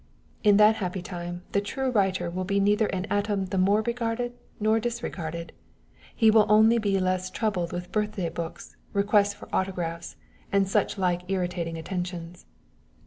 In 0.43 0.57
that 0.57 0.77
happy 0.77 1.03
time 1.03 1.43
the 1.51 1.61
true 1.61 1.91
writer 1.91 2.27
will 2.31 2.43
be 2.43 2.59
neither 2.59 2.87
an 2.87 3.05
atom 3.11 3.45
the 3.45 3.57
more 3.59 3.83
regarded 3.83 4.33
nor 4.59 4.79
disregarded; 4.79 5.51
he 6.15 6.31
will 6.31 6.47
only 6.49 6.79
be 6.79 6.99
less 6.99 7.29
troubled 7.29 7.71
with 7.71 7.91
birthday 7.91 8.29
books, 8.29 8.75
requests 8.93 9.35
for 9.35 9.47
autographs, 9.55 10.15
and 10.51 10.67
such 10.67 10.97
like 10.97 11.29
irritating 11.29 11.77
attentions. 11.77 12.47